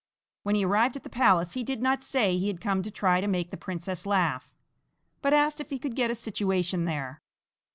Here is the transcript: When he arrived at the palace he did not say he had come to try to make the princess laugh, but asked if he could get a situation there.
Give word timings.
When 0.41 0.55
he 0.55 0.65
arrived 0.65 0.95
at 0.95 1.03
the 1.03 1.11
palace 1.11 1.53
he 1.53 1.61
did 1.63 1.79
not 1.79 2.01
say 2.01 2.35
he 2.35 2.47
had 2.47 2.59
come 2.59 2.81
to 2.81 2.89
try 2.89 3.21
to 3.21 3.27
make 3.27 3.51
the 3.51 3.55
princess 3.55 4.07
laugh, 4.07 4.49
but 5.21 5.31
asked 5.31 5.61
if 5.61 5.69
he 5.69 5.77
could 5.77 5.95
get 5.95 6.09
a 6.09 6.15
situation 6.15 6.85
there. 6.85 7.21